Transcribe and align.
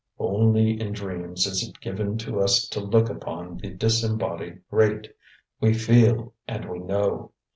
"Only 0.17 0.81
in 0.81 0.93
dreams 0.93 1.45
is 1.45 1.61
it 1.61 1.79
given 1.79 2.17
to 2.25 2.39
us 2.39 2.67
to 2.69 2.79
look 2.79 3.07
upon 3.07 3.57
the 3.57 3.69
disembodied 3.69 4.61
great. 4.71 5.15
We 5.59 5.75
feel, 5.75 6.33
and 6.47 6.67
we 6.71 6.79
know! 6.79 7.33